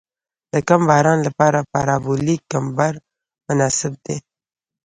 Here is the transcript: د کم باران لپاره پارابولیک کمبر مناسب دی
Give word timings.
د 0.53 0.53
کم 0.67 0.81
باران 0.89 1.19
لپاره 1.27 1.67
پارابولیک 1.71 2.41
کمبر 2.53 2.93
مناسب 3.47 3.93
دی 4.05 4.17